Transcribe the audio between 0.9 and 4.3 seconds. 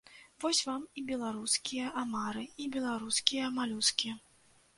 і беларускія амары, і беларускія малюскі.